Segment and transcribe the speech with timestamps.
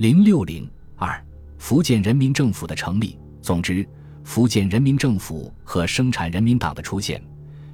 [0.00, 1.22] 零六零二，
[1.58, 3.18] 福建人民政府的成立。
[3.42, 3.86] 总之，
[4.24, 7.22] 福建人民政府和生产人民党的出现，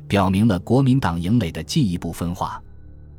[0.08, 2.60] 表明了国民党营垒的进一步分化。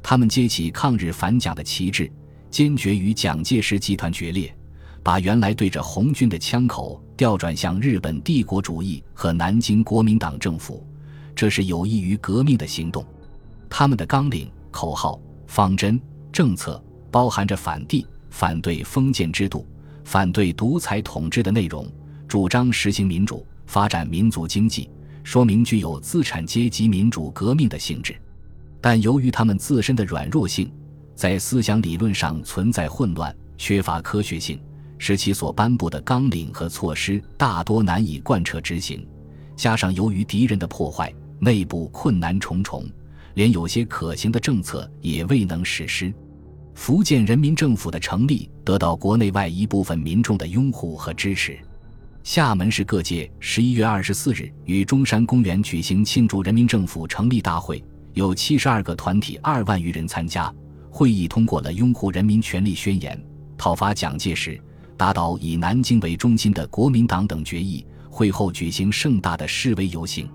[0.04, 2.12] 他们揭起抗日反蒋的旗帜，
[2.52, 4.54] 坚决与蒋介石集团决裂，
[5.02, 10.86] 把原来对着红军的枪口调转向日本帝国主义和南京国民党政府。
[11.34, 13.06] 这是有益于革命的行动。
[13.70, 15.18] 他们的纲领、口号、
[15.48, 15.98] 方针、
[16.30, 19.66] 政策，包含着反帝、反对封建制度、
[20.04, 21.88] 反对独裁统治的内容，
[22.28, 24.90] 主张实行民主、发展民族经济，
[25.24, 28.16] 说明具有资产阶级民主革命的性质。
[28.80, 30.72] 但由于他们自身的软弱性，
[31.16, 34.60] 在思想理论上存在混乱，缺乏科学性，
[34.98, 39.06] 使其所颁布的纲领和措施大多难以贯彻执行。
[39.56, 42.86] 加上由于敌人的破坏，内部困难重重，
[43.34, 46.14] 连有些可行的政策也未能实施。
[46.78, 51.58] 福建人民政府的成立得到国内外一部分民众的拥护和支持。
[52.24, 60.54] 厦门市各界十一月二十四日于中山公园举行庆祝人民政府成立大会，有七十二个团体二万余人参加。
[60.92, 63.20] 会议通过了拥护人民权利宣言、
[63.58, 64.62] 讨伐蒋介石、
[64.96, 67.84] 打倒以南京为中心的国民党等决议。
[68.08, 70.30] 会后举行盛大的示威游行。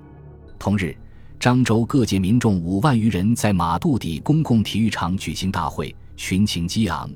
[0.59, 0.95] 同日，
[1.39, 7.11] 漳州各界民众五万余人在马渡底公共体育场举行大会，群情激昂，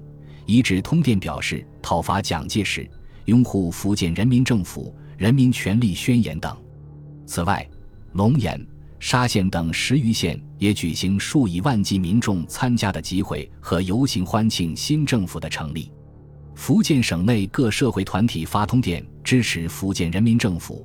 [0.46, 2.90] 一致通电表示讨伐蒋介石、
[3.26, 6.56] 拥护福建人民政府、人民权利宣言等。
[7.24, 7.64] 此外，
[8.14, 8.60] 龙岩、
[8.98, 15.92] 沙县等十余县也举行数以万计民众参加的集会和游行，欢庆新政府的成立。
[16.56, 20.84] 福建省内各社会团体发通电支持福建人民政府。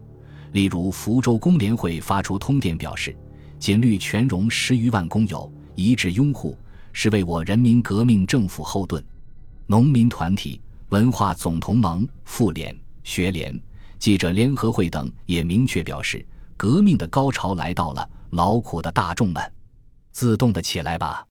[0.52, 3.18] 例如，福州工联会发出通电表示，
[3.58, 6.56] 仅率全荣十余万工友一致拥护，
[6.94, 9.04] 是为我人民革命政府后盾。
[9.68, 13.58] 农民团体、文化总同盟、妇联、学联、
[13.98, 16.26] 记者联合会等也明确表示，
[16.58, 19.42] 革命的高潮来到了，劳苦的大众们，
[20.12, 21.26] 自动的起来吧！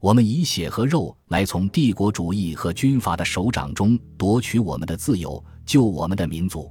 [0.00, 6.70] 我们以血和肉来从帝国主义和军阀的手掌中夺取我们的自由，救我们的民族。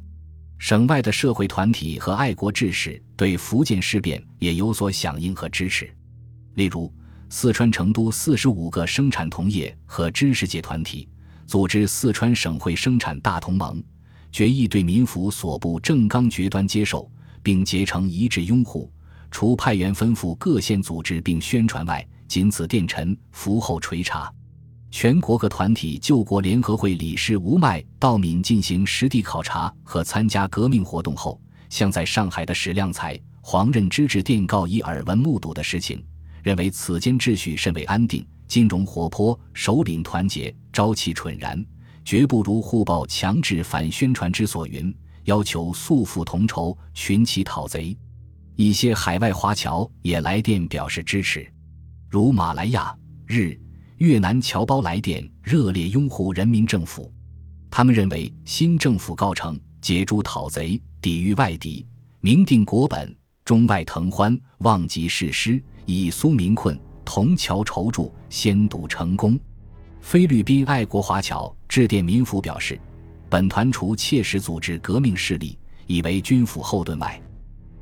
[0.58, 5.90] 省外的社会团体和爱国志士对福建事变也有所响应和支持，
[6.54, 6.94] 例如
[7.38, 11.06] 四川成都四十五个生产同业和知识界团体
[11.46, 13.84] 组织四川省会生产大同盟，
[14.32, 17.12] 决议对民府所部正纲决端接受，
[17.44, 18.90] 并结成一致拥护。
[19.30, 24.32] 除派员吩咐各县组织并宣传外，仅此电陈，伏后垂查。
[24.90, 31.38] 全国各团体救国联合会理事吴迈到闽进行实地考察和参加革命活动后，
[31.70, 36.02] 向在上海的史量才、黄任之致电告以耳闻目睹的实情，
[36.46, 41.66] 认为此间秩序甚为安定，金融活泼，首领团结，朝气蠢然，
[42.06, 47.98] 绝不如互报强制反宣传之所云，要求速复同仇，群起讨贼。
[48.56, 51.52] 一些海外华侨也来电表示支持，
[52.12, 52.96] 如马来亚、
[53.26, 53.60] 日。
[53.98, 57.12] 越南侨胞来电，热烈拥护人民政府。
[57.72, 61.88] 他们认为，新政府告成，解诸讨贼，抵御外敌，
[62.20, 69.40] 明定国本，中外腾欢，望极誓师，以苏民困，同侨筹助，先睹成功。
[70.02, 72.80] 菲律宾爱国华侨致电民府表示，
[73.30, 75.58] 本团除切实组织革命势力，
[75.88, 77.22] 以为军府后盾外，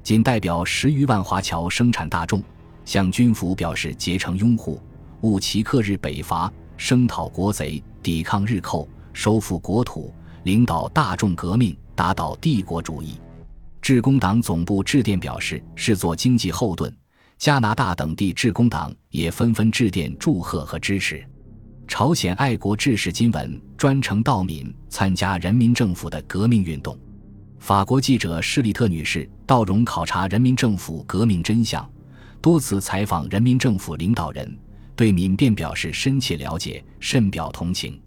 [0.01, 2.41] 仅代表十余万华侨生产大众，
[2.85, 4.81] 向军府表示竭诚拥护。
[5.21, 13.17] 务其克日北伐，声讨国贼，抵抗日寇，收复国土，领导大众革命，打倒帝国主义。
[13.81, 16.93] 致公党总部致电表示，视作经济后盾。
[17.43, 21.21] 加拿大等地致公党也纷纷致电祝贺和支持。
[21.89, 26.97] 朝鲜爱国志士金文专程到闽参加人民政府的革命运动。
[27.59, 31.85] 法国记者施利特女士到荣考察人民政府革命真相，
[32.41, 34.57] 多次采访人民政府领导人。
[34.95, 38.01] 对闽变表示深切了解，深表同情。